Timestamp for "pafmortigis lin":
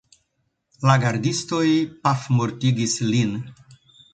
2.07-3.37